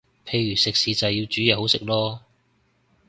[0.25, 2.19] 譬如食肆就係要煮嘢好食囉